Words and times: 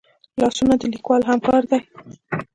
لاسونه 0.41 0.73
د 0.77 0.83
لیکوال 0.93 1.21
همکار 1.31 1.61
دي 1.69 1.79